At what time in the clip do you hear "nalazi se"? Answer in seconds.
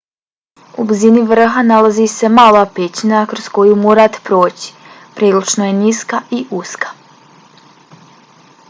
1.71-2.31